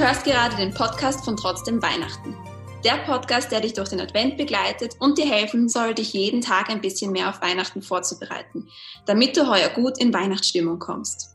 [0.00, 2.34] hörst gerade den Podcast von Trotzdem Weihnachten.
[2.86, 6.70] Der Podcast, der dich durch den Advent begleitet und dir helfen soll, dich jeden Tag
[6.70, 8.70] ein bisschen mehr auf Weihnachten vorzubereiten,
[9.04, 11.34] damit du heuer gut in Weihnachtsstimmung kommst.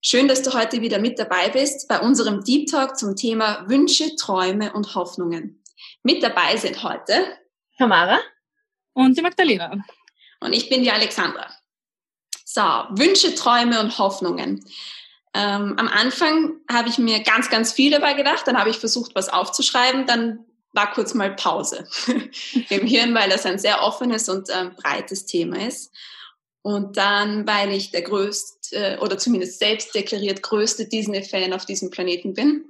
[0.00, 4.14] Schön, dass du heute wieder mit dabei bist bei unserem Deep Talk zum Thema Wünsche,
[4.14, 5.60] Träume und Hoffnungen.
[6.04, 7.36] Mit dabei sind heute
[7.78, 8.20] Tamara
[8.92, 9.72] und die Magdalena.
[10.38, 11.50] Und ich bin die Alexandra.
[12.44, 14.64] So, Wünsche, Träume und Hoffnungen.
[15.36, 18.46] Ähm, am Anfang habe ich mir ganz, ganz viel dabei gedacht.
[18.46, 20.06] Dann habe ich versucht, was aufzuschreiben.
[20.06, 21.86] Dann war kurz mal Pause
[22.70, 25.92] im Hirn, weil das ein sehr offenes und ähm, breites Thema ist.
[26.62, 32.32] Und dann, weil ich der größte oder zumindest selbst deklariert größte Disney-Fan auf diesem Planeten
[32.32, 32.64] bin,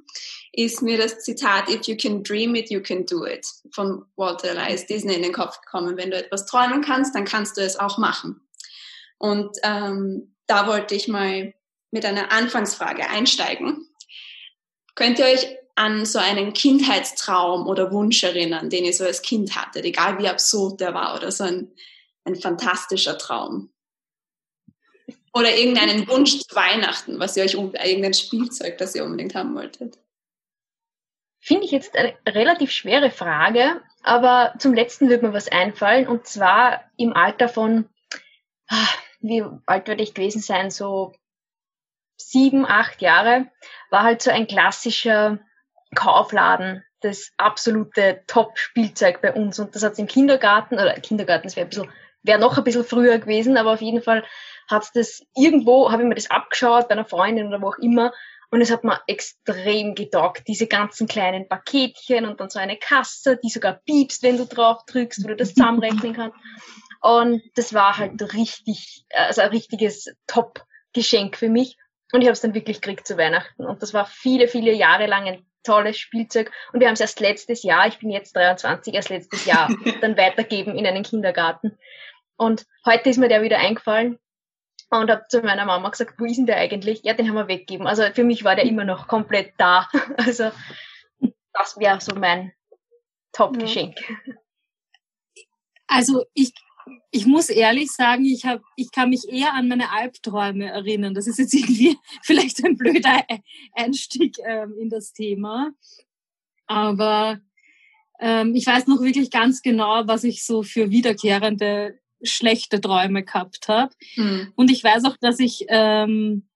[0.53, 4.51] ist mir das Zitat If you can dream it, you can do it von Walter
[4.51, 5.97] Elias Disney in den Kopf gekommen.
[5.97, 8.41] Wenn du etwas träumen kannst, dann kannst du es auch machen.
[9.19, 11.55] Und ähm, da wollte ich mal
[11.91, 13.89] mit einer Anfangsfrage einsteigen.
[14.95, 19.57] Könnt ihr euch an so einen Kindheitstraum oder Wunsch erinnern, den ihr so als Kind
[19.57, 21.71] hattet, egal wie absurd der war oder so ein,
[22.25, 23.71] ein fantastischer Traum?
[25.35, 29.99] Oder irgendeinen Wunsch zu Weihnachten, was ihr euch irgendein Spielzeug, das ihr unbedingt haben wolltet?
[31.41, 36.27] Finde ich jetzt eine relativ schwere Frage, aber zum letzten wird mir was einfallen und
[36.27, 37.89] zwar im Alter von,
[38.69, 38.89] ah,
[39.21, 41.13] wie alt würde ich gewesen sein, so
[42.17, 43.47] sieben, acht Jahre,
[43.91, 45.39] war halt so ein klassischer
[45.95, 49.59] Kaufladen, das absolute Top-Spielzeug bei uns.
[49.59, 52.65] Und das hat es im Kindergarten, oder Kindergarten, das wäre ein bisschen, wäre noch ein
[52.65, 54.25] bisschen früher gewesen, aber auf jeden Fall
[54.69, 57.79] hat es das irgendwo, habe ich mir das abgeschaut bei einer Freundin oder wo auch
[57.79, 58.13] immer.
[58.51, 63.39] Und es hat mir extrem getaugt, diese ganzen kleinen Paketchen und dann so eine Kasse,
[63.43, 66.39] die sogar piepst, wenn du drauf drückst, wo du das zusammenrechnen kannst.
[67.01, 71.77] Und das war halt richtig, also ein richtiges Top-Geschenk für mich.
[72.13, 73.65] Und ich habe es dann wirklich gekriegt zu Weihnachten.
[73.65, 76.53] Und das war viele, viele Jahre lang ein tolles Spielzeug.
[76.73, 79.69] Und wir haben es erst letztes Jahr, ich bin jetzt 23, erst letztes Jahr
[80.01, 81.77] dann weitergeben in einen Kindergarten.
[82.37, 84.19] Und heute ist mir der wieder eingefallen
[84.91, 87.03] und habe zu meiner Mama gesagt, wo ist denn der eigentlich?
[87.03, 87.87] Ja, den haben wir weggegeben.
[87.87, 89.89] Also für mich war der immer noch komplett da.
[90.17, 90.51] Also
[91.53, 92.53] das wäre so mein
[93.33, 93.97] Top-Geschenk.
[95.87, 96.53] Also ich
[97.11, 101.15] ich muss ehrlich sagen, ich, hab, ich kann mich eher an meine Albträume erinnern.
[101.15, 103.25] Das ist jetzt irgendwie vielleicht ein blöder
[103.75, 105.73] Einstieg ähm, in das Thema.
[106.67, 107.41] Aber
[108.21, 113.69] ähm, ich weiß noch wirklich ganz genau, was ich so für wiederkehrende schlechte Träume gehabt
[113.69, 113.95] habe.
[114.17, 114.53] Mhm.
[114.57, 116.49] Und ich weiß auch, dass ich, ähm,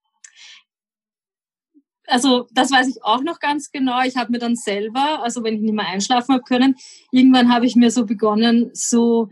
[2.07, 4.01] also das weiß ich auch noch ganz genau.
[4.03, 6.75] Ich habe mir dann selber, also wenn ich nicht mehr einschlafen habe können,
[7.11, 9.29] irgendwann habe ich mir so begonnen, so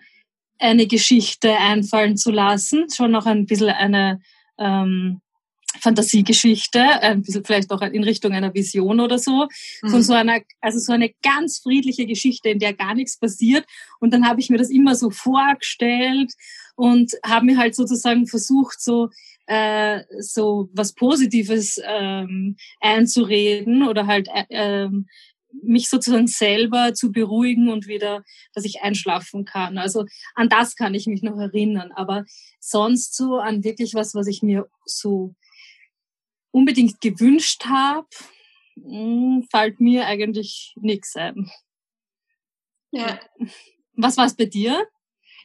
[0.59, 4.22] eine Geschichte einfallen zu lassen, schon noch ein bisschen eine
[4.58, 5.22] ähm,
[5.80, 9.48] Fantasiegeschichte, ein bisschen vielleicht auch in Richtung einer Vision oder so,
[9.81, 9.90] mhm.
[9.90, 13.66] von so einer, also so eine ganz friedliche Geschichte, in der gar nichts passiert.
[14.00, 16.34] Und dann habe ich mir das immer so vorgestellt
[16.75, 19.09] und habe mir halt sozusagen versucht, so
[19.46, 25.08] äh, so was Positives ähm, einzureden oder halt äh, ähm,
[25.52, 28.24] mich sozusagen selber zu beruhigen und wieder,
[28.54, 29.78] dass ich einschlafen kann.
[29.78, 30.06] Also
[30.36, 31.92] an das kann ich mich noch erinnern.
[31.94, 32.26] Aber
[32.60, 35.36] sonst so an wirklich was, was ich mir so
[36.52, 38.08] unbedingt gewünscht habe,
[38.76, 41.52] hm, fällt mir eigentlich nichts ein.
[42.92, 43.20] Ja.
[43.94, 44.88] Was war es bei dir?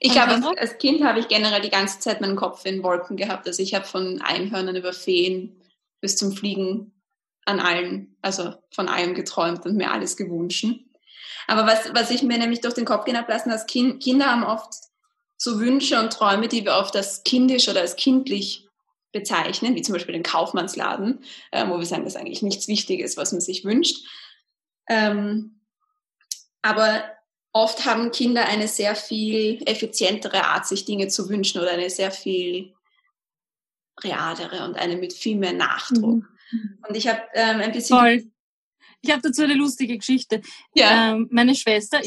[0.01, 3.17] Ich glaube, als, als, Kind habe ich generell die ganze Zeit meinen Kopf in Wolken
[3.17, 3.47] gehabt.
[3.47, 5.61] Also ich habe von Einhörnern über Feen
[6.01, 6.94] bis zum Fliegen
[7.47, 10.67] an allem, also von allem geträumt und mir alles gewünscht.
[11.47, 14.27] Aber was, was ich mir nämlich durch den Kopf gehen habe lassen, als kind, Kinder
[14.27, 14.73] haben oft
[15.37, 18.67] so Wünsche und Träume, die wir oft als kindisch oder als kindlich
[19.13, 23.17] bezeichnen, wie zum Beispiel den Kaufmannsladen, äh, wo wir sagen, das ist eigentlich nichts Wichtiges,
[23.17, 24.07] was man sich wünscht.
[24.89, 25.61] Ähm,
[26.63, 27.05] aber
[27.53, 32.11] oft haben Kinder eine sehr viel effizientere Art, sich Dinge zu wünschen oder eine sehr
[32.11, 32.75] viel
[34.03, 36.23] realere und eine mit viel mehr Nachdruck.
[36.23, 36.29] Mhm.
[36.89, 37.99] Und ich habe ähm, ein bisschen.
[37.99, 38.25] Voll.
[39.01, 40.41] Ich habe dazu eine lustige Geschichte.
[40.75, 41.13] Ja.
[41.13, 42.01] Ähm, meine Schwester,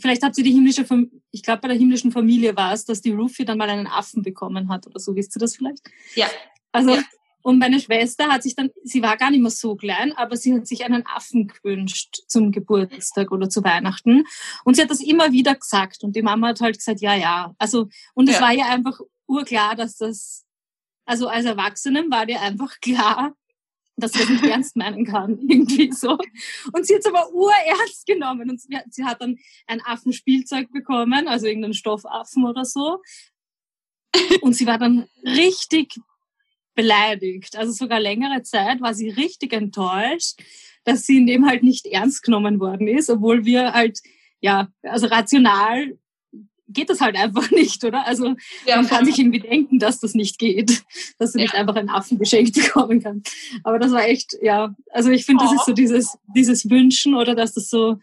[0.00, 0.84] vielleicht habt ihr die himmlische,
[1.30, 4.22] ich glaube bei der himmlischen Familie war es, dass die Rufi dann mal einen Affen
[4.22, 5.14] bekommen hat oder so.
[5.14, 5.82] Wisst ihr das vielleicht?
[6.14, 6.28] Ja.
[6.72, 7.02] Also ja.
[7.42, 10.54] und meine Schwester hat sich dann, sie war gar nicht mehr so klein, aber sie
[10.54, 14.24] hat sich einen Affen gewünscht zum Geburtstag oder zu Weihnachten.
[14.64, 17.54] Und sie hat das immer wieder gesagt und die Mama hat halt gesagt, ja, ja.
[17.58, 18.42] Also und es ja.
[18.42, 20.44] war ja einfach urklar, dass das,
[21.04, 23.34] also als Erwachsenen war dir einfach klar,
[23.96, 26.18] dass sie das nicht ernst meinen kann, irgendwie so.
[26.72, 31.46] Und sie hat es aber urernst genommen und sie, hat dann ein Affenspielzeug bekommen, also
[31.46, 33.00] irgendeinen Stoffaffen oder so.
[34.40, 35.94] Und sie war dann richtig
[36.74, 37.56] beleidigt.
[37.56, 40.40] Also sogar längere Zeit war sie richtig enttäuscht,
[40.84, 44.00] dass sie in dem halt nicht ernst genommen worden ist, obwohl wir halt,
[44.40, 45.98] ja, also rational
[46.72, 48.06] geht das halt einfach nicht, oder?
[48.06, 48.34] Also
[48.66, 50.82] ja, man kann sich irgendwie denken, dass das nicht geht,
[51.18, 51.44] dass du ja.
[51.44, 53.32] nicht einfach einen Affen geschenkt bekommen kannst.
[53.64, 57.34] Aber das war echt, ja, also ich finde, das ist so dieses, dieses Wünschen oder
[57.34, 57.98] dass das so,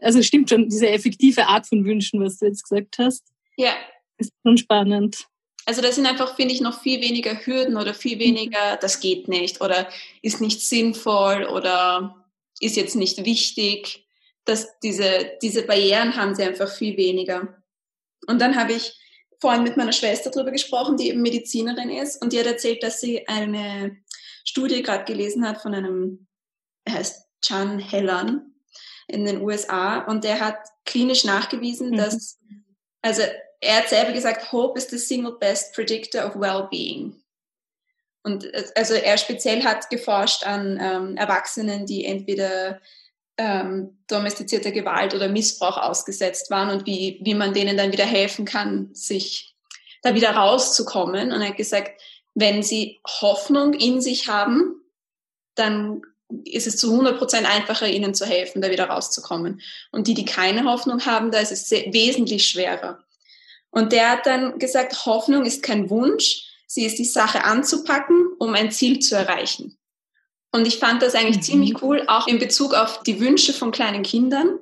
[0.00, 3.24] also stimmt schon, diese effektive Art von Wünschen, was du jetzt gesagt hast.
[3.56, 3.72] Ja.
[4.18, 5.28] Ist schon spannend.
[5.68, 8.20] Also das sind einfach, finde ich, noch viel weniger Hürden oder viel mhm.
[8.20, 9.86] weniger, das geht nicht oder
[10.22, 12.24] ist nicht sinnvoll oder
[12.58, 14.06] ist jetzt nicht wichtig.
[14.46, 17.57] Dass diese, diese Barrieren haben sie einfach viel weniger.
[18.28, 18.94] Und dann habe ich
[19.40, 23.00] vorhin mit meiner Schwester darüber gesprochen, die eben Medizinerin ist und die hat erzählt, dass
[23.00, 23.96] sie eine
[24.44, 26.26] Studie gerade gelesen hat von einem,
[26.84, 28.54] er heißt Chan Hellan
[29.06, 31.96] in den USA und der hat klinisch nachgewiesen, mhm.
[31.96, 32.38] dass,
[33.00, 33.22] also
[33.60, 37.22] er hat selber gesagt, Hope is the single best predictor of well-being.
[38.24, 38.46] Und
[38.76, 42.80] also er speziell hat geforscht an ähm, Erwachsenen, die entweder
[43.38, 48.44] ähm, domestizierter Gewalt oder Missbrauch ausgesetzt waren und wie, wie man denen dann wieder helfen
[48.44, 49.54] kann, sich
[50.02, 51.32] da wieder rauszukommen.
[51.32, 52.00] Und er hat gesagt,
[52.34, 54.82] wenn sie Hoffnung in sich haben,
[55.54, 56.02] dann
[56.44, 59.62] ist es zu 100 Prozent einfacher, ihnen zu helfen, da wieder rauszukommen.
[59.92, 62.98] Und die, die keine Hoffnung haben, da ist es wesentlich schwerer.
[63.70, 68.54] Und der hat dann gesagt, Hoffnung ist kein Wunsch, sie ist die Sache anzupacken, um
[68.54, 69.78] ein Ziel zu erreichen.
[70.52, 71.42] Und ich fand das eigentlich mhm.
[71.42, 74.58] ziemlich cool, auch in Bezug auf die Wünsche von kleinen Kindern,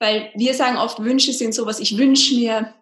[0.00, 2.74] weil wir sagen oft, Wünsche sind sowas, ich wünsche mir,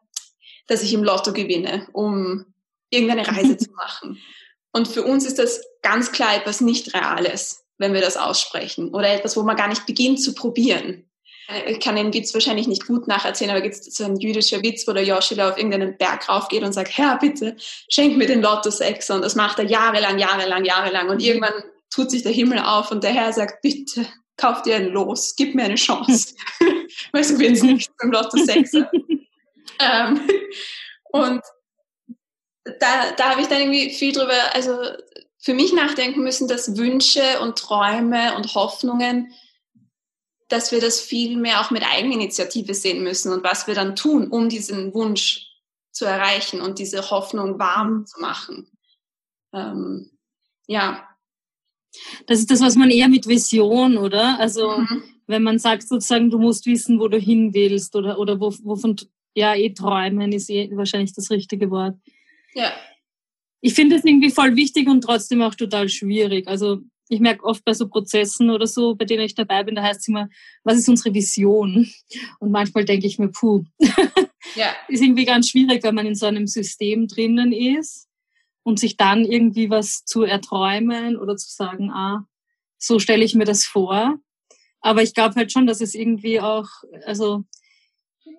[0.67, 2.47] dass ich im Lotto gewinne, um
[2.91, 4.19] irgendeine Reise zu machen.
[4.73, 9.11] Und für uns ist das ganz klar etwas nicht Reales, wenn wir das aussprechen oder
[9.11, 11.09] etwas, wo man gar nicht beginnt zu probieren.
[11.67, 14.87] Ich kann den Witz wahrscheinlich nicht gut nacherzählen, aber gibt es so ein jüdischer Witz,
[14.87, 17.57] wo der Joshua auf irgendeinen Berg raufgeht und sagt, Herr, bitte,
[17.91, 19.11] schenk mir den Lotto 6.
[19.11, 21.11] Und das macht er jahrelang, jahrelang, jahrelang.
[21.11, 21.53] Und irgendwann
[21.93, 24.07] tut sich der Himmel auf und der Herr sagt, bitte,
[24.37, 26.35] kauf dir ein Los, gib mir eine Chance.
[27.13, 28.75] weil du gewinnst nicht beim Lotto 6.
[29.79, 30.21] ähm,
[31.13, 31.43] und
[32.65, 34.77] da, da habe ich dann irgendwie viel drüber, also
[35.39, 39.33] für mich nachdenken müssen, dass Wünsche und Träume und Hoffnungen
[40.53, 44.29] dass wir das viel mehr auch mit Eigeninitiative sehen müssen und was wir dann tun,
[44.29, 45.49] um diesen Wunsch
[45.93, 48.71] zu erreichen und diese Hoffnung warm zu machen.
[49.55, 50.11] Ähm,
[50.67, 51.09] ja.
[52.27, 54.39] Das ist das, was man eher mit Vision, oder?
[54.39, 55.03] Also mhm.
[55.27, 58.97] wenn man sagt sozusagen, du musst wissen, wo du hin willst oder, oder wo, wovon,
[59.35, 61.97] ja, eh träumen ist eh wahrscheinlich das richtige Wort.
[62.55, 62.73] Ja.
[63.61, 66.49] Ich finde es irgendwie voll wichtig und trotzdem auch total schwierig.
[66.49, 69.83] Also ich merke oft bei so Prozessen oder so, bei denen ich dabei bin, da
[69.83, 70.29] heißt es immer,
[70.65, 71.91] was ist unsere Vision?
[72.41, 73.65] Und manchmal denke ich mir, puh,
[74.57, 74.75] ja.
[74.89, 78.09] ist irgendwie ganz schwierig, wenn man in so einem System drinnen ist
[78.63, 82.27] und sich dann irgendwie was zu erträumen oder zu sagen, ah,
[82.79, 84.19] so stelle ich mir das vor.
[84.81, 86.69] Aber ich glaube halt schon, dass es irgendwie auch,
[87.07, 87.45] also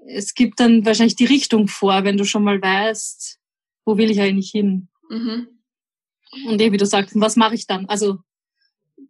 [0.07, 3.39] es gibt dann wahrscheinlich die Richtung vor, wenn du schon mal weißt,
[3.85, 4.89] wo will ich eigentlich hin.
[5.09, 5.47] Mhm.
[6.47, 7.85] Und eben, wie du sagst, was mache ich dann?
[7.87, 8.19] Also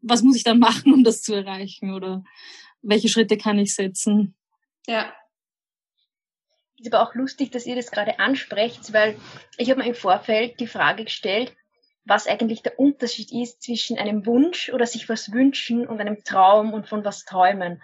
[0.01, 2.24] was muss ich dann machen, um das zu erreichen oder
[2.81, 4.36] welche Schritte kann ich setzen?
[4.88, 5.13] Ja.
[6.83, 9.15] Ist aber auch lustig, dass ihr das gerade ansprecht, weil
[9.57, 11.55] ich habe mir im Vorfeld die Frage gestellt,
[12.03, 16.74] was eigentlich der Unterschied ist zwischen einem Wunsch oder sich was wünschen und einem Traum
[16.74, 17.81] und von was träumen.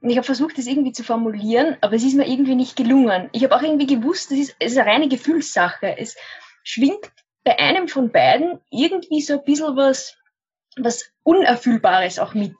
[0.00, 3.28] Und ich habe versucht, das irgendwie zu formulieren, aber es ist mir irgendwie nicht gelungen.
[3.30, 5.96] Ich habe auch irgendwie gewusst, das ist, es ist eine reine Gefühlssache.
[5.96, 6.16] Es
[6.64, 7.12] schwingt
[7.44, 10.16] bei einem von beiden irgendwie so ein bisschen was
[10.76, 12.56] was Unerfüllbares auch mit.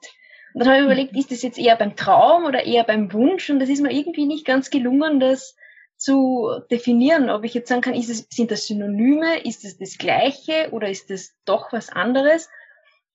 [0.53, 3.49] Und dann habe ich überlegt, ist das jetzt eher beim Traum oder eher beim Wunsch?
[3.49, 5.57] Und das ist mir irgendwie nicht ganz gelungen, das
[6.01, 9.97] zu definieren, ob ich jetzt sagen kann, ist es, sind das Synonyme, ist es das
[9.97, 12.49] Gleiche oder ist es doch was anderes?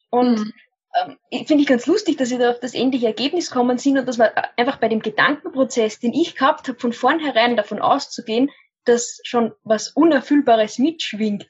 [0.08, 0.52] Und mhm.
[0.94, 4.06] ähm, finde ich ganz lustig, dass Sie da auf das ähnliche Ergebnis kommen sind und
[4.06, 8.50] dass man einfach bei dem Gedankenprozess, den ich gehabt habe, von vornherein davon auszugehen,
[8.84, 11.48] dass schon was Unerfüllbares mitschwingt.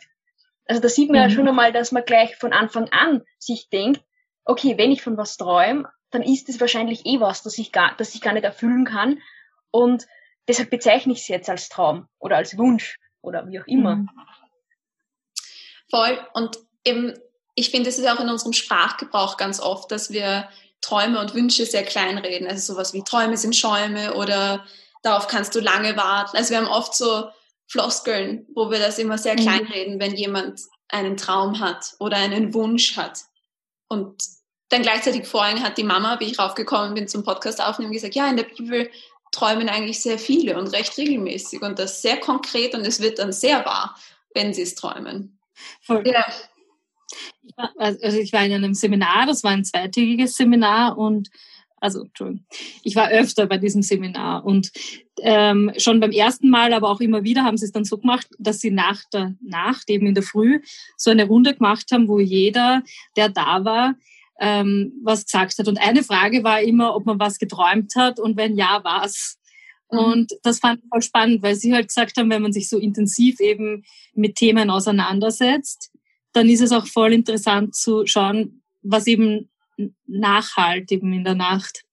[0.66, 1.28] Also da sieht man mhm.
[1.28, 4.02] ja schon einmal, dass man gleich von Anfang an sich denkt,
[4.46, 7.94] okay, wenn ich von was träume, dann ist es wahrscheinlich eh was, das ich gar,
[7.98, 9.20] das ich gar nicht erfüllen kann.
[9.70, 10.06] Und
[10.48, 13.96] deshalb bezeichne ich es jetzt als Traum oder als Wunsch oder wie auch immer.
[13.96, 14.10] Mhm.
[15.90, 16.18] Voll.
[16.34, 17.14] Und eben,
[17.54, 20.48] ich finde, es ist auch in unserem Sprachgebrauch ganz oft, dass wir
[20.80, 22.46] Träume und Wünsche sehr klein reden.
[22.46, 24.64] Also sowas wie Träume sind Schäume oder
[25.02, 26.36] darauf kannst du lange warten.
[26.36, 27.28] Also wir haben oft so
[27.66, 29.40] Floskeln, wo wir das immer sehr mhm.
[29.40, 33.20] klein reden, wenn jemand einen Traum hat oder einen Wunsch hat.
[33.88, 34.22] Und
[34.68, 38.28] dann gleichzeitig vorhin hat die Mama, wie ich raufgekommen bin zum Podcast aufnehmen, gesagt, ja,
[38.28, 38.90] in der Bibel
[39.36, 43.32] träumen eigentlich sehr viele und recht regelmäßig und das sehr konkret und es wird dann
[43.32, 43.96] sehr wahr,
[44.34, 45.38] wenn sie es träumen.
[45.82, 46.02] Voll.
[46.06, 46.24] Ja.
[47.42, 51.30] Ich war, also ich war in einem Seminar, das war ein zweitägiges Seminar und
[51.78, 52.46] also Entschuldigung,
[52.82, 54.72] ich war öfter bei diesem Seminar und
[55.20, 58.28] ähm, schon beim ersten Mal, aber auch immer wieder haben sie es dann so gemacht,
[58.38, 60.60] dass sie nach der Nacht, eben in der Früh,
[60.96, 62.82] so eine Runde gemacht haben, wo jeder,
[63.16, 63.94] der da war,
[64.40, 65.68] ähm, was gesagt hat.
[65.68, 69.38] Und eine Frage war immer, ob man was geträumt hat und wenn ja, was.
[69.90, 69.98] Mhm.
[69.98, 72.78] Und das fand ich voll spannend, weil sie halt gesagt haben, wenn man sich so
[72.78, 75.90] intensiv eben mit Themen auseinandersetzt,
[76.32, 79.48] dann ist es auch voll interessant zu schauen, was eben
[80.06, 81.84] nachhalt eben in der Nacht.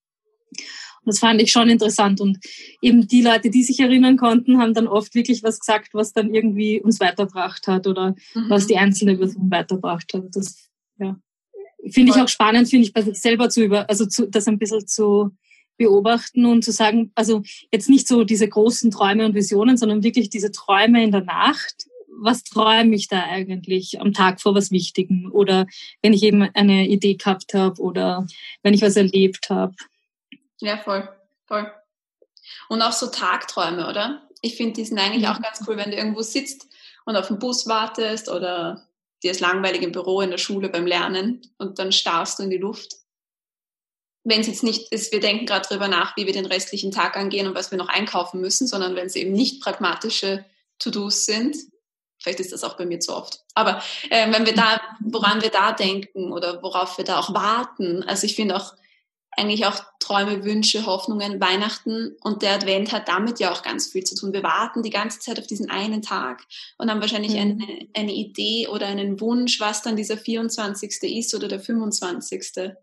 [1.05, 2.21] Und das fand ich schon interessant.
[2.21, 2.39] Und
[2.81, 6.33] eben die Leute, die sich erinnern konnten, haben dann oft wirklich was gesagt, was dann
[6.33, 8.49] irgendwie uns weiterbracht hat oder mhm.
[8.49, 10.23] was die einzelne Person weiterbracht hat.
[10.31, 11.17] Das, ja.
[11.89, 14.57] Finde ich auch spannend, finde ich bei sich selber zu über, also zu, das ein
[14.57, 15.31] bisschen zu
[15.77, 20.29] beobachten und zu sagen, also jetzt nicht so diese großen Träume und Visionen, sondern wirklich
[20.29, 21.87] diese Träume in der Nacht
[22.23, 25.65] was träume ich da eigentlich am Tag vor was Wichtigem oder
[26.01, 28.25] wenn ich eben eine Idee gehabt habe oder
[28.61, 29.75] wenn ich was erlebt habe.
[30.59, 31.07] Ja, voll,
[31.45, 31.71] voll.
[32.69, 34.21] Und auch so Tagträume, oder?
[34.41, 36.67] Ich finde, die sind eigentlich auch ganz cool, wenn du irgendwo sitzt
[37.05, 38.87] und auf den Bus wartest oder
[39.23, 42.49] dir ist langweilig im Büro, in der Schule beim Lernen und dann starrst du in
[42.49, 42.95] die Luft.
[44.25, 47.17] Wenn es jetzt nicht ist, wir denken gerade darüber nach, wie wir den restlichen Tag
[47.17, 50.45] angehen und was wir noch einkaufen müssen, sondern wenn es eben nicht pragmatische
[50.79, 51.55] To-Dos sind,
[52.23, 53.41] Vielleicht ist das auch bei mir zu oft.
[53.53, 58.01] Aber äh, wenn wir da, woran wir da denken oder worauf wir da auch warten,
[58.03, 58.75] also ich finde auch
[59.37, 64.03] eigentlich auch Träume, Wünsche, Hoffnungen, Weihnachten und der Advent hat damit ja auch ganz viel
[64.03, 64.33] zu tun.
[64.33, 66.45] Wir warten die ganze Zeit auf diesen einen Tag
[66.77, 67.39] und haben wahrscheinlich mhm.
[67.39, 71.03] eine, eine Idee oder einen Wunsch, was dann dieser 24.
[71.03, 72.73] ist oder der 25.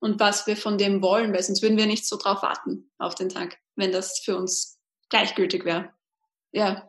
[0.00, 3.14] Und was wir von dem wollen, weil sonst würden wir nicht so drauf warten auf
[3.14, 4.78] den Tag, wenn das für uns
[5.08, 5.90] gleichgültig wäre.
[6.52, 6.88] Ja,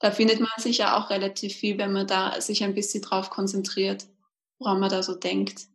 [0.00, 3.30] da findet man sich ja auch relativ viel, wenn man da sich ein bisschen drauf
[3.30, 4.06] konzentriert,
[4.58, 5.68] woran man da so denkt.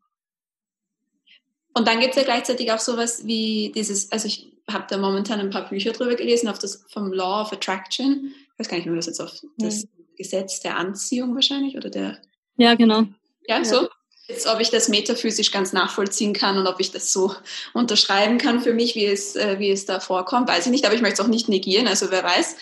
[1.80, 5.40] Und dann gibt es ja gleichzeitig auch sowas wie dieses, also ich habe da momentan
[5.40, 8.34] ein paar Bücher drüber gelesen, auf das vom Law of Attraction.
[8.52, 11.90] Ich weiß gar nicht, wie man das jetzt auf das Gesetz der Anziehung wahrscheinlich oder
[11.90, 12.18] der.
[12.58, 13.06] Ja, genau.
[13.48, 13.88] Ja, so.
[14.28, 17.34] Jetzt, ob ich das metaphysisch ganz nachvollziehen kann und ob ich das so
[17.74, 20.96] unterschreiben kann für mich, wie es, äh, wie es da vorkommt, weiß ich nicht, aber
[20.96, 22.58] ich möchte es auch nicht negieren, also wer weiß.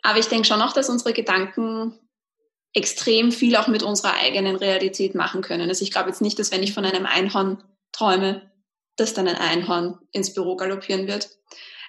[0.00, 1.98] Aber ich denke schon auch, dass unsere Gedanken
[2.72, 5.68] extrem viel auch mit unserer eigenen Realität machen können.
[5.68, 7.62] Also ich glaube jetzt nicht, dass wenn ich von einem Einhorn
[7.92, 8.50] träume,
[8.96, 11.30] dass dann ein Einhorn ins Büro galoppieren wird.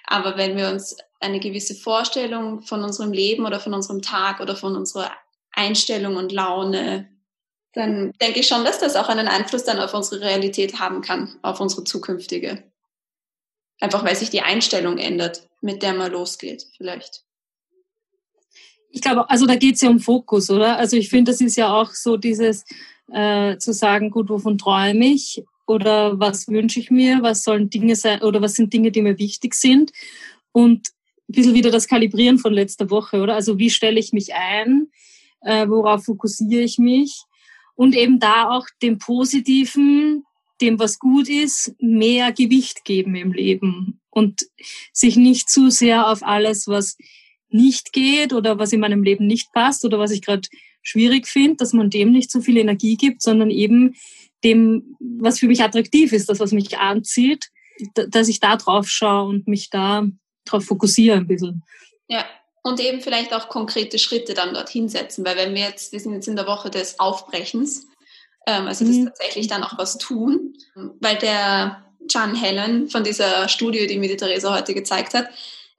[0.06, 4.56] Aber wenn wir uns eine gewisse Vorstellung von unserem Leben oder von unserem Tag oder
[4.56, 5.10] von unserer
[5.52, 7.08] Einstellung und Laune,
[7.72, 11.36] dann denke ich schon, dass das auch einen Einfluss dann auf unsere Realität haben kann,
[11.42, 12.62] auf unsere zukünftige.
[13.80, 17.24] Einfach weil sich die Einstellung ändert, mit der man losgeht, vielleicht.
[18.90, 20.76] Ich glaube, also da geht es ja um Fokus, oder?
[20.76, 22.64] Also ich finde, das ist ja auch so dieses
[23.12, 27.96] äh, zu sagen, gut, wovon träume ich oder was wünsche ich mir, was sollen Dinge
[27.96, 29.92] sein oder was sind Dinge, die mir wichtig sind?
[30.52, 30.88] Und
[31.28, 33.34] ein bisschen wieder das Kalibrieren von letzter Woche, oder?
[33.34, 34.88] Also wie stelle ich mich ein,
[35.40, 37.22] äh, worauf fokussiere ich mich?
[37.74, 40.24] Und eben da auch dem Positiven,
[40.60, 44.00] dem was gut ist, mehr Gewicht geben im Leben.
[44.10, 44.46] Und
[44.92, 46.96] sich nicht zu sehr auf alles, was
[47.48, 50.48] nicht geht oder was in meinem Leben nicht passt oder was ich gerade
[50.82, 53.94] schwierig finde, dass man dem nicht so viel Energie gibt, sondern eben
[54.44, 57.46] dem, was für mich attraktiv ist, das, was mich anzieht,
[57.94, 60.06] dass ich da drauf schaue und mich da
[60.44, 61.62] drauf fokussiere ein bisschen.
[62.08, 62.24] Ja,
[62.62, 66.12] und eben vielleicht auch konkrete Schritte dann dorthin setzen, weil wenn wir jetzt, wir sind
[66.14, 67.86] jetzt in der Woche des Aufbrechens,
[68.46, 69.06] ähm, also das mhm.
[69.06, 70.54] tatsächlich dann auch was tun,
[71.00, 75.28] weil der John Helen von dieser Studie, die mir die Theresa heute gezeigt hat,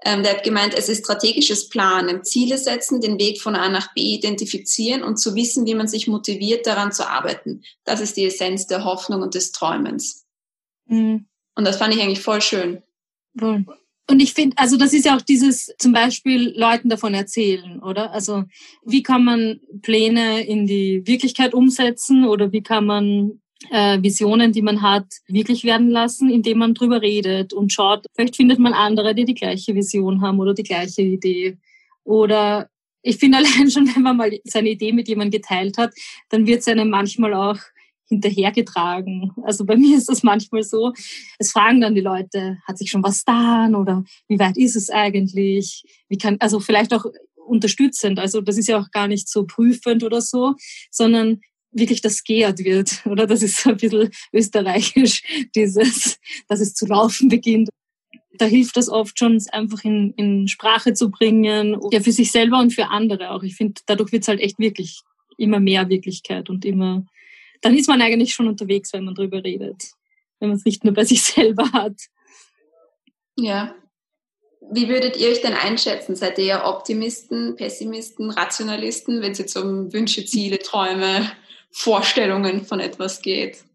[0.03, 3.93] ähm, der hat gemeint, es ist strategisches Planen, Ziele setzen, den Weg von A nach
[3.93, 7.63] B identifizieren und zu wissen, wie man sich motiviert, daran zu arbeiten.
[7.85, 10.25] Das ist die Essenz der Hoffnung und des Träumens.
[10.87, 11.27] Mhm.
[11.55, 12.83] Und das fand ich eigentlich voll schön.
[13.37, 13.65] Voll.
[14.07, 18.11] Und ich finde, also das ist ja auch dieses zum Beispiel Leuten davon erzählen, oder?
[18.11, 18.43] Also
[18.83, 24.61] wie kann man Pläne in die Wirklichkeit umsetzen oder wie kann man äh, Visionen, die
[24.61, 29.15] man hat, wirklich werden lassen, indem man drüber redet und schaut, vielleicht findet man andere,
[29.15, 31.57] die die gleiche Vision haben oder die gleiche Idee.
[32.03, 32.69] Oder
[33.01, 35.93] ich finde allein schon, wenn man mal seine Idee mit jemandem geteilt hat,
[36.29, 37.59] dann wird es einem manchmal auch
[38.07, 39.31] hinterhergetragen.
[39.43, 40.93] Also bei mir ist das manchmal so.
[41.39, 44.89] Es fragen dann die Leute, hat sich schon was getan oder wie weit ist es
[44.89, 45.83] eigentlich?
[46.09, 48.19] Wie kann, also vielleicht auch unterstützend.
[48.19, 50.55] Also das ist ja auch gar nicht so prüfend oder so,
[50.91, 51.41] sondern
[51.75, 53.05] wirklich das geehrt wird.
[53.05, 55.23] Oder das ist so ein bisschen österreichisch,
[55.55, 57.69] dieses, dass es zu laufen beginnt.
[58.37, 62.31] Da hilft das oft schon, es einfach in, in Sprache zu bringen, ja, für sich
[62.31, 63.43] selber und für andere auch.
[63.43, 65.01] Ich finde, dadurch wird es halt echt wirklich
[65.37, 67.05] immer mehr Wirklichkeit und immer
[67.65, 69.91] dann ist man eigentlich schon unterwegs, wenn man drüber redet.
[70.39, 71.99] Wenn man es nicht nur bei sich selber hat.
[73.37, 73.73] Ja.
[74.71, 76.15] Wie würdet ihr euch denn einschätzen?
[76.15, 81.31] Seid ihr Optimisten, Pessimisten, Rationalisten, wenn es jetzt um Wünsche, Ziele, Träume,
[81.77, 83.65] Vorstellungen von etwas geht?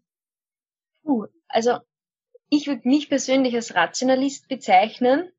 [1.47, 1.77] Also
[2.49, 5.31] ich würde mich persönlich als Rationalist bezeichnen,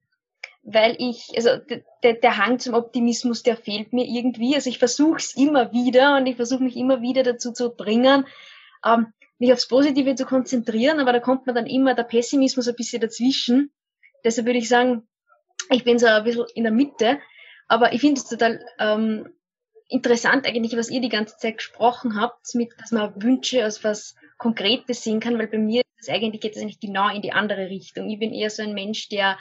[0.62, 1.56] weil ich, also
[2.04, 4.54] der, der Hang zum Optimismus, der fehlt mir irgendwie.
[4.54, 8.28] Also ich versuche es immer wieder und ich versuche mich immer wieder dazu zu bringen,
[8.86, 12.76] ähm, mich aufs Positive zu konzentrieren, aber da kommt man dann immer der Pessimismus ein
[12.76, 13.72] bisschen dazwischen.
[14.24, 15.08] Deshalb würde ich sagen,
[15.68, 17.18] ich bin so ein bisschen in der Mitte,
[17.66, 19.28] aber ich finde es total ähm,
[19.92, 24.14] interessant eigentlich, was ihr die ganze Zeit gesprochen habt, mit, dass man Wünsche als was
[24.38, 27.68] Konkretes sehen kann, weil bei mir ist eigentlich geht es eigentlich genau in die andere
[27.68, 28.10] Richtung.
[28.10, 29.38] Ich bin eher so ein Mensch, der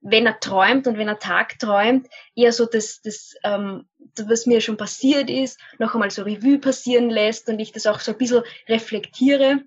[0.00, 4.60] wenn er träumt und wenn er Tag träumt, eher so das, das ähm, was mir
[4.60, 8.18] schon passiert ist, noch einmal so Revue passieren lässt und ich das auch so ein
[8.18, 9.62] bisschen reflektiere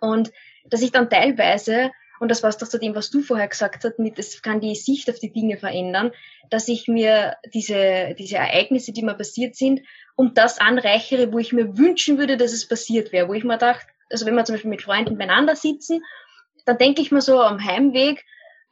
[0.00, 0.30] und
[0.64, 1.90] dass ich dann teilweise,
[2.20, 4.74] und das passt doch zu dem, was du vorher gesagt hast, mit, es kann die
[4.74, 6.12] Sicht auf die Dinge verändern,
[6.50, 9.80] dass ich mir diese, diese Ereignisse, die mir passiert sind,
[10.16, 13.58] um das anreichere, wo ich mir wünschen würde, dass es passiert wäre, wo ich mir
[13.58, 16.02] dachte, also wenn wir zum Beispiel mit Freunden beieinander sitzen,
[16.64, 18.24] dann denke ich mir so am Heimweg,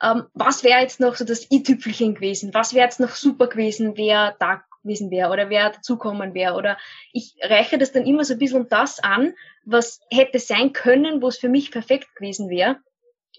[0.02, 2.52] ähm, was wäre jetzt noch so das i-Tüpfelchen gewesen?
[2.52, 6.54] Was wäre jetzt noch super gewesen, wer da gewesen wäre oder wer dazukommen wäre?
[6.54, 6.76] Oder
[7.12, 9.34] ich reiche das dann immer so ein bisschen das an,
[9.64, 12.76] was hätte sein können, wo es für mich perfekt gewesen wäre.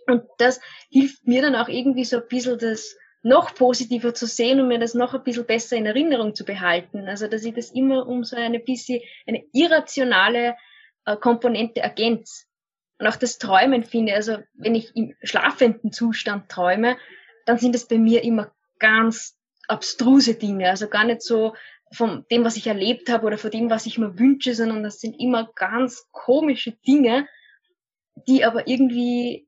[0.07, 0.59] Und das
[0.89, 4.79] hilft mir dann auch irgendwie so ein bisschen das noch positiver zu sehen und mir
[4.79, 7.07] das noch ein bisschen besser in Erinnerung zu behalten.
[7.07, 10.55] Also, dass ich das immer um so eine bisschen, eine irrationale
[11.05, 12.45] äh, Komponente ergänze
[12.99, 14.13] und auch das Träumen finde.
[14.13, 16.97] Also wenn ich im schlafenden Zustand träume,
[17.45, 19.37] dann sind es bei mir immer ganz
[19.67, 20.69] abstruse Dinge.
[20.69, 21.53] Also gar nicht so
[21.93, 24.99] von dem, was ich erlebt habe oder von dem, was ich mir wünsche, sondern das
[24.99, 27.27] sind immer ganz komische Dinge,
[28.27, 29.46] die aber irgendwie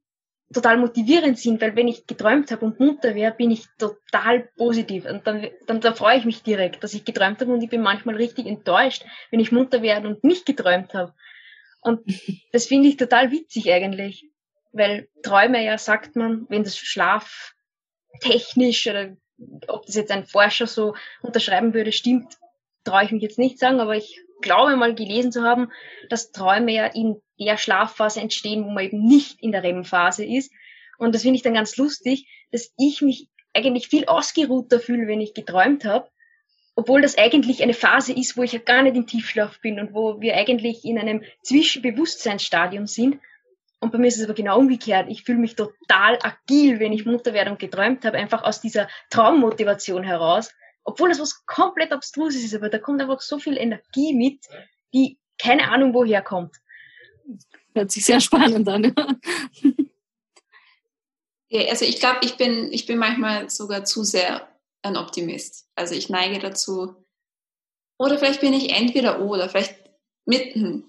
[0.54, 5.06] total motivierend sind, weil wenn ich geträumt habe und munter wäre, bin ich total positiv
[5.06, 7.82] und dann, dann, dann freue ich mich direkt, dass ich geträumt habe und ich bin
[7.82, 11.14] manchmal richtig enttäuscht, wenn ich munter werde und nicht geträumt habe.
[11.82, 12.02] Und
[12.52, 14.26] das finde ich total witzig eigentlich,
[14.72, 17.54] weil Träume ja, sagt man, wenn das Schlaf
[18.20, 19.16] technisch oder
[19.68, 22.38] ob das jetzt ein Forscher so unterschreiben würde, stimmt,
[22.84, 25.72] traue ich mich jetzt nicht sagen, aber ich glaube mal gelesen zu haben,
[26.10, 30.52] dass Träume ja in der Schlafphase entstehen, wo man eben nicht in der REM-Phase ist.
[30.98, 35.22] Und das finde ich dann ganz lustig, dass ich mich eigentlich viel ausgeruhter fühle, wenn
[35.22, 36.10] ich geträumt habe,
[36.76, 39.94] obwohl das eigentlich eine Phase ist, wo ich ja gar nicht im Tiefschlaf bin und
[39.94, 43.20] wo wir eigentlich in einem Zwischenbewusstseinsstadium sind.
[43.82, 45.08] Und bei mir ist es aber genau umgekehrt.
[45.10, 48.88] Ich fühle mich total agil, wenn ich Mutter werde und geträumt habe, einfach aus dieser
[49.10, 50.54] Traummotivation heraus.
[50.90, 54.46] Obwohl das was komplett abstruses ist, aber da kommt einfach so viel Energie mit,
[54.94, 56.56] die keine Ahnung woher kommt.
[57.74, 58.94] Hört sich sehr spannend an.
[61.52, 64.48] Ja, also ich glaube, ich bin, ich bin manchmal sogar zu sehr
[64.84, 65.68] ein Optimist.
[65.74, 66.96] Also ich neige dazu,
[67.98, 69.76] oder vielleicht bin ich entweder oder, vielleicht
[70.26, 70.86] mitten.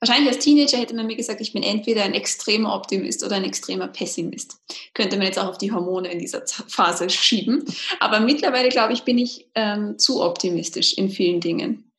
[0.00, 3.44] Wahrscheinlich als Teenager hätte man mir gesagt, ich bin entweder ein extremer Optimist oder ein
[3.44, 4.58] extremer Pessimist.
[4.94, 7.64] Könnte man jetzt auch auf die Hormone in dieser Phase schieben.
[7.98, 11.90] Aber mittlerweile, glaube ich, bin ich ähm, zu optimistisch in vielen Dingen.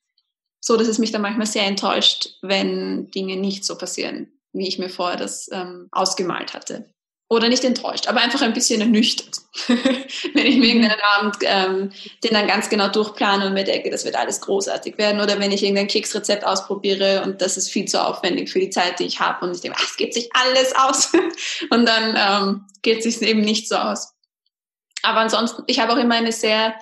[0.61, 4.79] So, dass es mich dann manchmal sehr enttäuscht, wenn Dinge nicht so passieren, wie ich
[4.79, 6.85] mir vorher das ähm, ausgemalt hatte
[7.29, 9.37] oder nicht enttäuscht, aber einfach ein bisschen ernüchtert,
[9.67, 10.63] wenn ich mir mhm.
[10.63, 11.91] irgendeinen Abend ähm,
[12.23, 15.51] den dann ganz genau durchplane und mir denke, das wird alles großartig werden oder wenn
[15.51, 19.19] ich irgendein Keksrezept ausprobiere und das ist viel zu aufwendig für die Zeit, die ich
[19.19, 21.11] habe und ich denke, ach, es geht sich alles aus
[21.69, 24.13] und dann ähm, geht es sich eben nicht so aus.
[25.03, 26.73] Aber ansonsten, ich habe auch immer eine sehr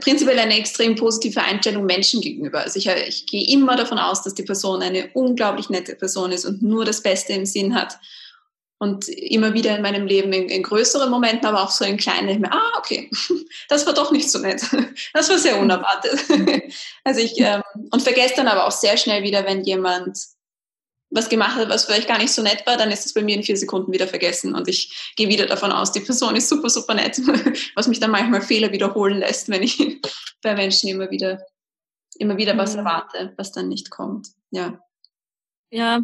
[0.00, 2.62] prinzipiell eine extrem positive Einstellung Menschen gegenüber.
[2.62, 6.44] Also ich, ich gehe immer davon aus, dass die Person eine unglaublich nette Person ist
[6.44, 7.98] und nur das Beste im Sinn hat
[8.78, 12.28] und immer wieder in meinem Leben in, in größeren Momenten, aber auch so in kleinen,
[12.28, 13.10] ich mir, ah, okay,
[13.68, 14.62] das war doch nicht so nett.
[15.12, 16.20] Das war sehr unerwartet.
[17.04, 20.18] Also ich, ähm, und vergesse dann aber auch sehr schnell wieder, wenn jemand
[21.10, 23.36] was gemacht hat, was vielleicht gar nicht so nett war, dann ist es bei mir
[23.36, 26.70] in vier Sekunden wieder vergessen und ich gehe wieder davon aus, die Person ist super,
[26.70, 27.20] super nett,
[27.74, 30.00] was mich dann manchmal Fehler wiederholen lässt, wenn ich
[30.42, 31.46] bei Menschen immer wieder,
[32.18, 32.80] immer wieder was mhm.
[32.80, 34.28] erwarte, was dann nicht kommt.
[34.50, 34.80] Ja.
[35.70, 36.00] Ja,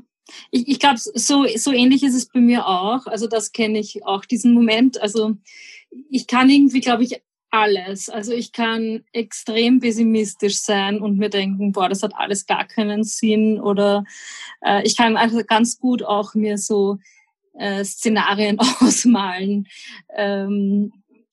[0.50, 3.06] ich, ich glaube, so, so ähnlich ist es bei mir auch.
[3.06, 5.00] Also das kenne ich auch, diesen Moment.
[5.00, 5.36] Also
[6.10, 8.08] ich kann irgendwie, glaube ich, alles.
[8.08, 13.04] Also ich kann extrem pessimistisch sein und mir denken, boah, das hat alles gar keinen
[13.04, 13.60] Sinn.
[13.60, 14.04] Oder
[14.64, 16.98] äh, ich kann also ganz gut auch mir so
[17.54, 19.66] äh, Szenarien ausmalen.
[20.14, 20.92] Ähm,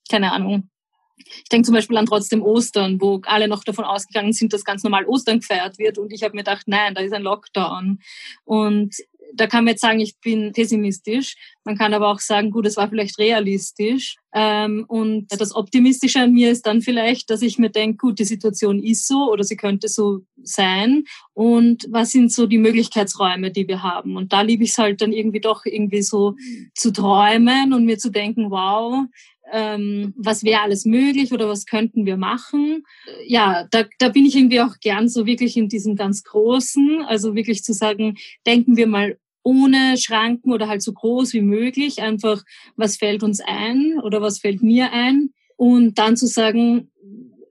[0.10, 0.70] keine Ahnung.
[1.18, 4.84] Ich denke zum Beispiel an trotzdem Ostern, wo alle noch davon ausgegangen sind, dass ganz
[4.84, 5.98] normal Ostern gefeiert wird.
[5.98, 8.00] Und ich habe mir gedacht, nein, da ist ein Lockdown.
[8.46, 8.96] Und
[9.34, 11.36] da kann man jetzt sagen, ich bin pessimistisch.
[11.64, 14.16] Man kann aber auch sagen, gut, es war vielleicht realistisch.
[14.34, 18.26] Ähm, und das Optimistische an mir ist dann vielleicht, dass ich mir denke, gut, die
[18.26, 21.04] Situation ist so oder sie könnte so sein.
[21.34, 24.16] Und was sind so die Möglichkeitsräume, die wir haben?
[24.16, 26.36] Und da liebe ich es halt dann irgendwie doch irgendwie so
[26.74, 29.06] zu träumen und mir zu denken, wow,
[29.52, 32.84] ähm, was wäre alles möglich oder was könnten wir machen.
[33.26, 37.36] Ja, da, da bin ich irgendwie auch gern so wirklich in diesem ganz Großen, also
[37.36, 42.44] wirklich zu sagen, denken wir mal ohne Schranken oder halt so groß wie möglich, einfach
[42.76, 46.92] was fällt uns ein oder was fällt mir ein und dann zu sagen,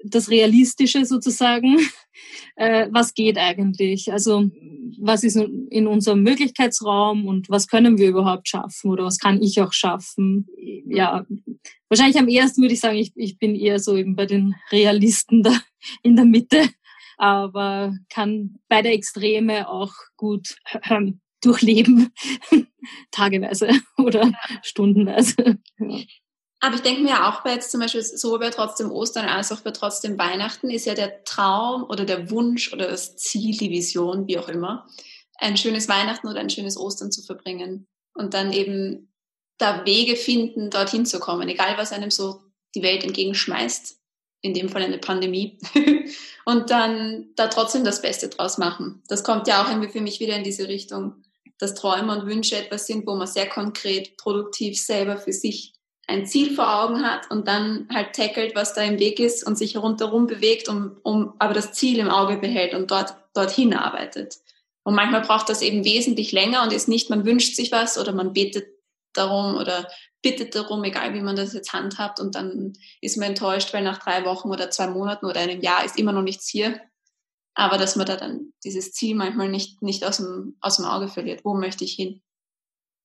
[0.04, 1.78] das Realistische sozusagen,
[2.56, 4.12] äh, was geht eigentlich?
[4.12, 4.50] Also
[4.98, 9.60] was ist in unserem Möglichkeitsraum und was können wir überhaupt schaffen oder was kann ich
[9.60, 10.46] auch schaffen?
[10.86, 11.26] Ja,
[11.88, 15.42] wahrscheinlich am ersten würde ich sagen, ich, ich bin eher so eben bei den Realisten
[15.42, 15.58] da
[16.02, 16.68] in der Mitte,
[17.18, 22.12] aber kann beide Extreme auch gut äh, durchleben,
[23.10, 25.58] tageweise oder stundenweise.
[25.78, 25.98] Ja.
[26.66, 29.60] Aber ich denke mir auch bei jetzt zum Beispiel sowohl bei trotzdem Ostern als auch
[29.60, 34.26] bei trotzdem Weihnachten ist ja der Traum oder der Wunsch oder das Ziel, die Vision,
[34.26, 34.84] wie auch immer,
[35.38, 39.12] ein schönes Weihnachten oder ein schönes Ostern zu verbringen und dann eben
[39.58, 42.42] da Wege finden, dorthin zu kommen, egal was einem so
[42.74, 44.00] die Welt entgegenschmeißt,
[44.40, 45.60] in dem Fall eine Pandemie,
[46.46, 49.04] und dann da trotzdem das Beste draus machen.
[49.06, 51.22] Das kommt ja auch irgendwie für mich wieder in diese Richtung,
[51.60, 55.75] dass Träume und Wünsche etwas sind, wo man sehr konkret, produktiv selber für sich
[56.06, 59.58] ein Ziel vor Augen hat und dann halt tackelt, was da im Weg ist und
[59.58, 64.36] sich rundherum bewegt, um, um aber das Ziel im Auge behält und dort dorthin arbeitet.
[64.84, 68.12] Und manchmal braucht das eben wesentlich länger und ist nicht, man wünscht sich was oder
[68.12, 68.68] man betet
[69.14, 69.88] darum oder
[70.22, 73.98] bittet darum, egal wie man das jetzt handhabt und dann ist man enttäuscht, weil nach
[73.98, 76.80] drei Wochen oder zwei Monaten oder einem Jahr ist immer noch nichts hier.
[77.54, 81.08] Aber dass man da dann dieses Ziel manchmal nicht, nicht aus, dem, aus dem Auge
[81.08, 81.44] verliert.
[81.44, 82.22] Wo möchte ich hin?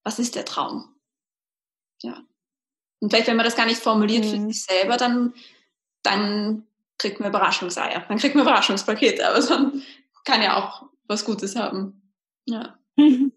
[0.04, 0.94] Was ist der Traum?
[2.04, 2.22] Ja.
[3.02, 4.30] Und vielleicht, wenn man das gar nicht formuliert mhm.
[4.30, 5.34] für sich selber, dann,
[6.04, 6.64] dann
[6.98, 8.06] kriegt man Überraschungseier.
[8.08, 9.82] Dann kriegt man Überraschungspakete, aber dann
[10.24, 12.02] kann ja auch was Gutes haben.
[12.46, 12.78] Ja.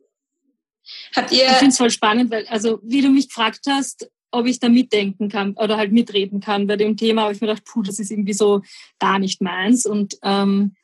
[1.17, 1.47] Habt ihr.
[1.47, 4.69] Ich finde es voll spannend, weil, also, wie du mich gefragt hast, ob ich da
[4.69, 7.99] mitdenken kann oder halt mitreden kann bei dem Thema, habe ich mir gedacht, puh, das
[7.99, 8.63] ist irgendwie so
[8.99, 9.87] gar nicht meins.
[9.87, 10.75] Und ähm,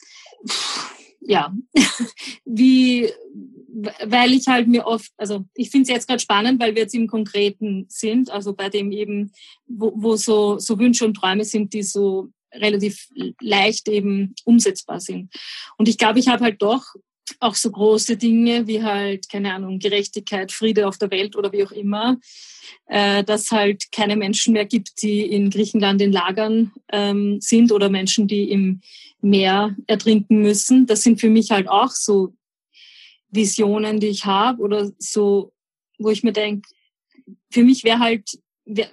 [1.20, 1.54] ja,
[2.44, 3.08] wie,
[4.04, 6.94] weil ich halt mir oft, also ich finde es jetzt gerade spannend, weil wir jetzt
[6.94, 9.32] im Konkreten sind, also bei dem eben,
[9.66, 13.08] wo, wo so, so Wünsche und Träume sind, die so relativ
[13.40, 15.32] leicht eben umsetzbar sind.
[15.76, 16.84] Und ich glaube, ich habe halt doch
[17.38, 21.64] auch so große Dinge wie halt, keine Ahnung, Gerechtigkeit, Friede auf der Welt oder wie
[21.64, 22.18] auch immer,
[22.86, 27.88] äh, dass halt keine Menschen mehr gibt, die in Griechenland in Lagern ähm, sind oder
[27.88, 28.80] Menschen, die im
[29.20, 30.86] Meer ertrinken müssen.
[30.86, 32.34] Das sind für mich halt auch so
[33.30, 35.52] Visionen, die ich habe oder so,
[35.98, 36.68] wo ich mir denke,
[37.50, 38.38] für mich wäre halt,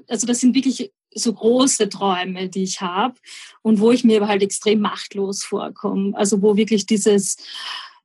[0.07, 3.15] also das sind wirklich so große Träume, die ich habe
[3.61, 6.15] und wo ich mir halt extrem machtlos vorkomme.
[6.15, 7.37] Also wo wirklich dieses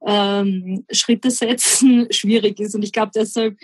[0.07, 2.75] ähm, Schritte setzen schwierig ist.
[2.75, 3.57] Und ich glaube, deshalb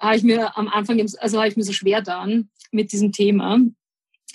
[0.00, 3.60] habe ich mir am Anfang, also habe ich mir so schwer dann mit diesem Thema.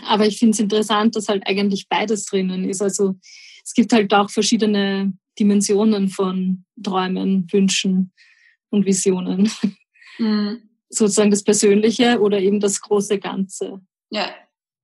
[0.05, 2.81] Aber ich finde es interessant, dass halt eigentlich beides drinnen ist.
[2.81, 3.15] Also
[3.63, 8.11] es gibt halt auch verschiedene Dimensionen von Träumen, Wünschen
[8.69, 9.51] und Visionen.
[10.17, 10.61] Mhm.
[10.89, 13.81] Sozusagen das Persönliche oder eben das große Ganze.
[14.09, 14.33] Ja.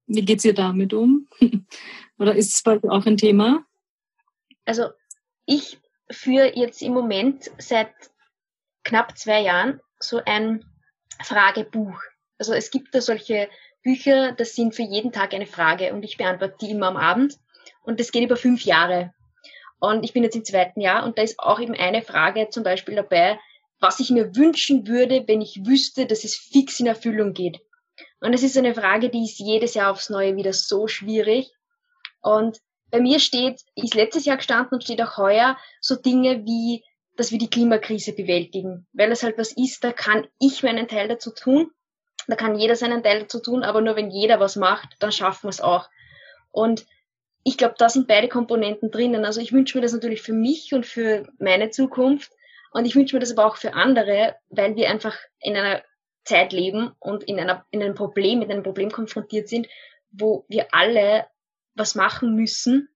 [0.06, 1.30] Wie geht's ihr damit um?
[2.18, 3.66] oder ist es bei euch auch ein Thema?
[4.66, 4.88] Also
[5.46, 5.78] ich
[6.10, 7.92] führe jetzt im Moment seit
[8.84, 10.66] knapp zwei Jahren so ein
[11.22, 12.00] Fragebuch.
[12.38, 13.50] Also es gibt da solche
[13.84, 17.38] Bücher, das sind für jeden Tag eine Frage und ich beantworte die immer am Abend.
[17.84, 19.13] Und das geht über fünf Jahre.
[19.80, 22.63] Und ich bin jetzt im zweiten Jahr und da ist auch eben eine Frage zum
[22.63, 23.39] Beispiel dabei,
[23.80, 27.60] was ich mir wünschen würde, wenn ich wüsste, dass es fix in Erfüllung geht.
[28.22, 31.52] Und es ist eine Frage, die ist jedes Jahr aufs Neue wieder so schwierig.
[32.22, 32.60] Und
[32.94, 36.84] bei mir steht, ist letztes Jahr gestanden und steht auch heuer so Dinge wie,
[37.18, 38.86] dass wir die Klimakrise bewältigen.
[38.94, 41.72] Weil es halt was ist, da kann ich meinen Teil dazu tun.
[42.28, 45.46] Da kann jeder seinen Teil dazu tun, aber nur wenn jeder was macht, dann schaffen
[45.46, 45.90] wir es auch.
[46.52, 46.86] Und
[47.44, 49.26] ich glaube, da sind beide Komponenten drinnen.
[49.26, 52.32] Also ich wünsche mir das natürlich für mich und für meine Zukunft.
[52.74, 55.82] Und ich wünsche mir das aber auch für andere, weil wir einfach in einer
[56.26, 59.68] Zeit leben und in, einer, in einem Problem, mit einem Problem konfrontiert sind,
[60.12, 61.26] wo wir alle
[61.76, 62.90] was machen müssen.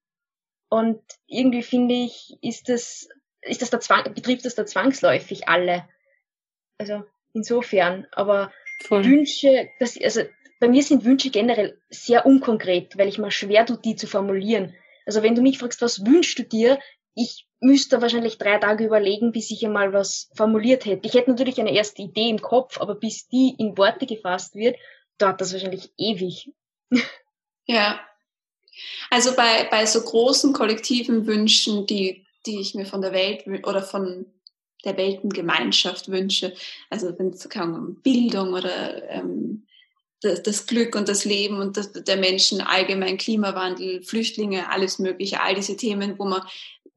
[0.70, 3.08] Und irgendwie finde ich, ist das,
[3.42, 5.88] ist das der Zwang, betrifft das da zwangsläufig alle.
[6.78, 8.52] Also insofern, aber
[8.84, 9.06] Voll.
[9.06, 10.22] Wünsche, das, also
[10.60, 14.76] bei mir sind Wünsche generell sehr unkonkret, weil ich mal schwer tue, die zu formulieren.
[15.06, 16.80] Also wenn du mich fragst, was wünschst du dir,
[17.16, 21.08] ich müsste wahrscheinlich drei Tage überlegen, bis ich einmal was formuliert hätte.
[21.08, 24.78] Ich hätte natürlich eine erste Idee im Kopf, aber bis die in Worte gefasst wird,
[25.18, 26.52] dauert das wahrscheinlich ewig.
[27.66, 28.00] Ja.
[29.10, 33.82] Also bei, bei so großen kollektiven Wünschen, die, die ich mir von der Welt oder
[33.82, 34.26] von
[34.86, 36.54] der Weltengemeinschaft wünsche,
[36.90, 39.66] also wenn es um Bildung oder ähm,
[40.22, 45.42] das, das, Glück und das Leben und das, der Menschen allgemein, Klimawandel, Flüchtlinge, alles Mögliche,
[45.42, 46.42] all diese Themen, wo man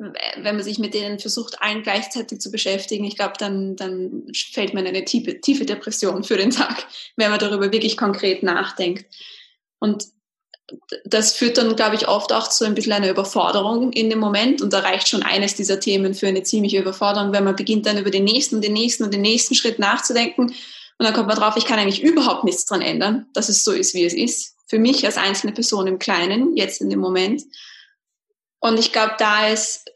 [0.00, 4.72] wenn man sich mit denen versucht, allen gleichzeitig zu beschäftigen, ich glaube, dann, dann fällt
[4.72, 9.04] man in eine tiefe, tiefe Depression für den Tag, wenn man darüber wirklich konkret nachdenkt.
[9.78, 10.06] Und
[11.04, 14.62] das führt dann, glaube ich, oft auch zu ein bisschen einer Überforderung in dem Moment.
[14.62, 17.98] Und da reicht schon eines dieser Themen für eine ziemliche Überforderung, wenn man beginnt dann
[17.98, 20.46] über den nächsten und den nächsten und den nächsten Schritt nachzudenken.
[20.46, 23.72] Und dann kommt man drauf, ich kann eigentlich überhaupt nichts dran ändern, dass es so
[23.72, 24.56] ist, wie es ist.
[24.66, 27.42] Für mich als einzelne Person im Kleinen, jetzt in dem Moment.
[28.60, 29.46] Und ich glaube, da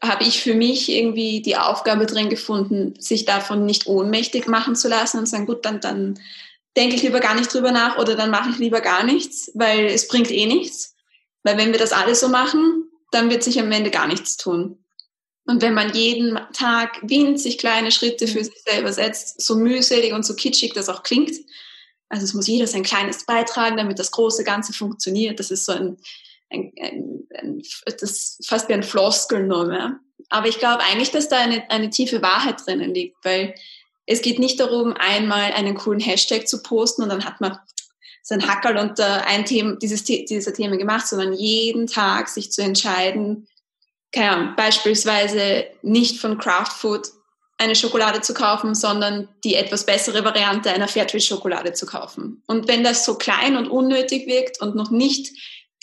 [0.01, 4.87] habe ich für mich irgendwie die Aufgabe drin gefunden, sich davon nicht ohnmächtig machen zu
[4.87, 6.19] lassen und sagen, gut, dann, dann
[6.75, 9.85] denke ich lieber gar nicht drüber nach oder dann mache ich lieber gar nichts, weil
[9.85, 10.95] es bringt eh nichts.
[11.43, 14.83] Weil wenn wir das alle so machen, dann wird sich am Ende gar nichts tun.
[15.45, 20.25] Und wenn man jeden Tag winzig kleine Schritte für sich selber setzt, so mühselig und
[20.25, 21.31] so kitschig das auch klingt,
[22.09, 25.39] also es muss jeder sein kleines beitragen, damit das große Ganze funktioniert.
[25.39, 25.97] Das ist so ein
[26.49, 29.99] ein, ein, ein, das ist fast wie ein Floskel nur mehr.
[30.29, 33.53] Aber ich glaube eigentlich, dass da eine, eine tiefe Wahrheit drinnen liegt, weil
[34.05, 37.57] es geht nicht darum, einmal einen coolen Hashtag zu posten und dann hat man
[38.21, 43.47] sein Hackerl unter ein Thema, dieses, dieser Themen gemacht, sondern jeden Tag sich zu entscheiden,
[44.11, 47.09] keine Ahnung, beispielsweise nicht von Craftfood
[47.57, 52.41] eine Schokolade zu kaufen, sondern die etwas bessere Variante einer Fairtrade-Schokolade zu kaufen.
[52.47, 55.31] Und wenn das so klein und unnötig wirkt und noch nicht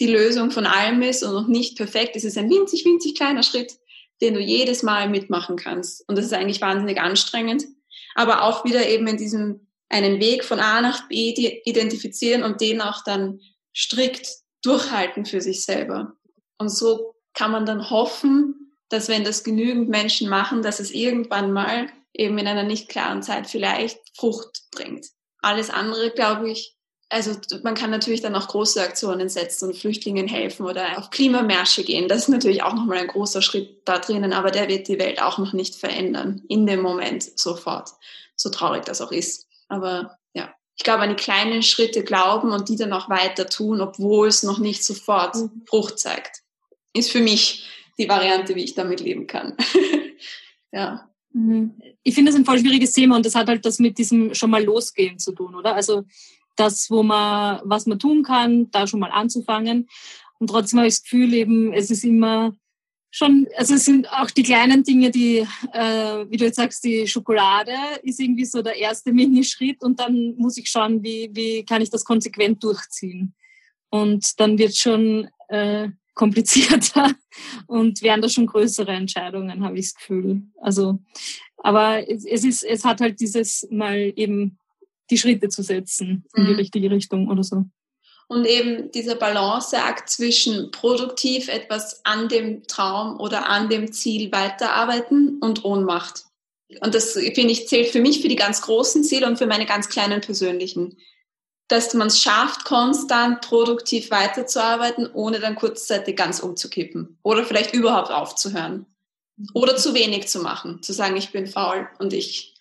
[0.01, 2.17] die Lösung von allem ist und noch nicht perfekt.
[2.17, 3.75] Es ist ein winzig, winzig kleiner Schritt,
[4.21, 6.09] den du jedes Mal mitmachen kannst.
[6.09, 7.65] Und das ist eigentlich wahnsinnig anstrengend.
[8.15, 12.81] Aber auch wieder eben in diesem einen Weg von A nach B identifizieren und den
[12.81, 13.41] auch dann
[13.77, 14.27] strikt
[14.63, 16.15] durchhalten für sich selber.
[16.59, 21.53] Und so kann man dann hoffen, dass wenn das genügend Menschen machen, dass es irgendwann
[21.53, 25.07] mal eben in einer nicht klaren Zeit vielleicht Frucht bringt.
[25.39, 26.77] Alles andere, glaube ich,
[27.13, 31.85] also man kann natürlich dann auch große Aktionen setzen und Flüchtlingen helfen oder auf Klimamärsche
[31.85, 32.09] gehen.
[32.09, 35.21] Das ist natürlich auch nochmal ein großer Schritt da drinnen, aber der wird die Welt
[35.21, 37.91] auch noch nicht verändern, in dem Moment sofort,
[38.35, 39.47] so traurig das auch ist.
[39.69, 43.83] Aber ja, ich glaube, an die kleinen Schritte glauben und die dann auch weiter tun,
[43.83, 45.63] obwohl es noch nicht sofort mhm.
[45.67, 46.41] Frucht zeigt,
[46.95, 47.67] ist für mich
[47.99, 49.55] die Variante, wie ich damit leben kann.
[50.73, 51.11] ja.
[51.35, 51.75] Mhm.
[52.03, 54.51] Ich finde das ein voll schwieriges Thema und das hat halt das mit diesem schon
[54.51, 55.75] mal losgehen zu tun, oder?
[55.75, 56.05] Also
[56.57, 59.89] das, wo man, was man tun kann, da schon mal anzufangen.
[60.39, 62.53] Und trotzdem habe ich das Gefühl eben, es ist immer
[63.13, 67.07] schon, also es sind auch die kleinen Dinge, die, äh, wie du jetzt sagst, die
[67.07, 71.83] Schokolade ist irgendwie so der erste Minischritt und dann muss ich schauen, wie, wie kann
[71.83, 73.35] ich das konsequent durchziehen.
[73.91, 77.15] Und dann wird schon äh, komplizierter
[77.67, 80.43] und werden da schon größere Entscheidungen, habe ich das Gefühl.
[80.61, 80.99] Also,
[81.59, 84.59] aber es, es ist, es hat halt dieses mal eben
[85.13, 86.59] die Schritte zu setzen in die mhm.
[86.59, 87.65] richtige Richtung oder so.
[88.29, 95.39] Und eben dieser Balanceakt zwischen produktiv etwas an dem Traum oder an dem Ziel weiterarbeiten
[95.41, 96.25] und Ohnmacht.
[96.81, 99.67] Und das, finde ich, zählt für mich für die ganz großen Ziele und für meine
[99.67, 100.97] ganz kleinen persönlichen.
[101.69, 107.19] Dass man es schafft, konstant produktiv weiterzuarbeiten, ohne dann kurzzeitig ganz umzukippen.
[107.23, 108.87] Oder vielleicht überhaupt aufzuhören.
[109.53, 110.83] Oder zu wenig zu machen.
[110.83, 112.55] Zu sagen, ich bin faul und ich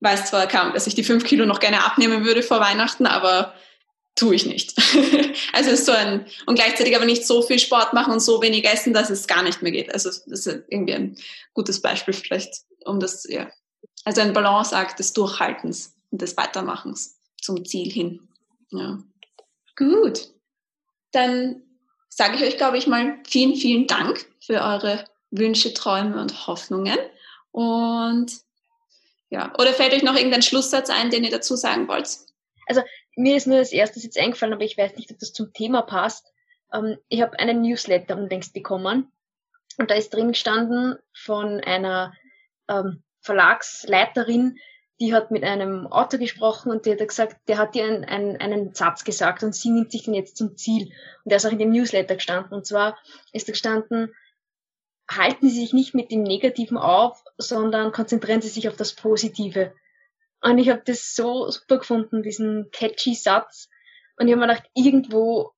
[0.00, 3.54] weiß zwar kaum, dass ich die fünf Kilo noch gerne abnehmen würde vor Weihnachten, aber
[4.14, 4.74] tue ich nicht.
[5.52, 8.64] also ist so ein, und gleichzeitig aber nicht so viel Sport machen und so wenig
[8.64, 9.92] essen, dass es gar nicht mehr geht.
[9.92, 11.16] Also das ist irgendwie ein
[11.54, 13.50] gutes Beispiel vielleicht, um das, ja.
[14.04, 18.28] Also ein Balanceakt des Durchhaltens und des Weitermachens zum Ziel hin.
[18.70, 18.98] Ja.
[19.76, 20.30] Gut.
[21.12, 21.62] Dann
[22.08, 26.98] sage ich euch, glaube ich, mal vielen, vielen Dank für eure Wünsche, Träume und Hoffnungen.
[27.50, 28.32] Und
[29.30, 29.52] ja.
[29.58, 32.08] Oder fällt euch noch irgendein Schlusssatz ein, den ihr dazu sagen wollt?
[32.66, 32.82] Also
[33.16, 35.82] mir ist nur das erstes jetzt eingefallen, aber ich weiß nicht, ob das zum Thema
[35.82, 36.32] passt.
[36.72, 39.10] Ähm, ich habe einen Newsletter unlängst bekommen
[39.78, 42.14] und da ist drin gestanden von einer
[42.68, 44.58] ähm, Verlagsleiterin,
[45.00, 48.36] die hat mit einem Autor gesprochen und der hat gesagt, der hat ihr einen, einen,
[48.38, 50.84] einen Satz gesagt und sie nimmt sich den jetzt zum Ziel.
[50.84, 52.54] Und der ist auch in dem Newsletter gestanden.
[52.54, 52.96] Und zwar
[53.32, 54.14] ist da gestanden,
[55.08, 59.72] halten Sie sich nicht mit dem Negativen auf, sondern konzentrieren Sie sich auf das Positive.
[60.42, 63.68] Und ich habe das so super gefunden, diesen catchy Satz.
[64.18, 65.52] Und ich habe mir gedacht, irgendwo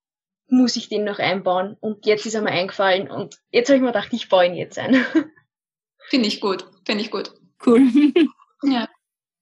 [0.47, 1.77] muss ich den noch einbauen.
[1.79, 4.55] Und jetzt ist er mir eingefallen und jetzt habe ich mir gedacht, ich baue ihn
[4.55, 4.95] jetzt ein.
[6.09, 7.31] Finde ich gut, finde ich gut.
[7.63, 7.81] Cool.
[8.63, 8.89] ja.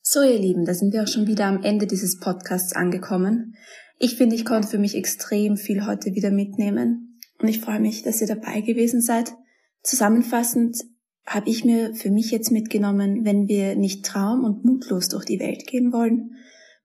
[0.01, 3.55] So, ihr Lieben, da sind wir auch schon wieder am Ende dieses Podcasts angekommen.
[3.99, 8.03] Ich finde, ich konnte für mich extrem viel heute wieder mitnehmen und ich freue mich,
[8.03, 9.31] dass ihr dabei gewesen seid.
[9.87, 10.83] Zusammenfassend
[11.25, 15.39] habe ich mir für mich jetzt mitgenommen, wenn wir nicht traum- und mutlos durch die
[15.39, 16.35] Welt gehen wollen,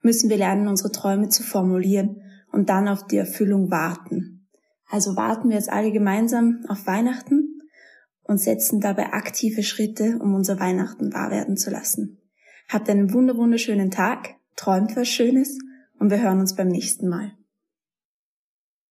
[0.02, 4.46] müssen wir lernen, unsere Träume zu formulieren und dann auf die Erfüllung warten.
[4.88, 7.58] Also warten wir jetzt alle gemeinsam auf Weihnachten
[8.22, 12.18] und setzen dabei aktive Schritte, um unser Weihnachten wahr werden zu lassen.
[12.68, 15.58] Habt einen wunderschönen Tag, träumt was Schönes
[15.98, 17.32] und wir hören uns beim nächsten Mal.